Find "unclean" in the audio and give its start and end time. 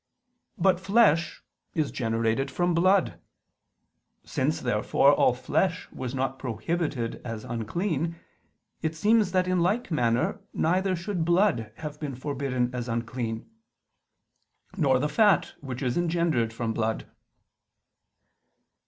7.43-8.15, 12.89-13.47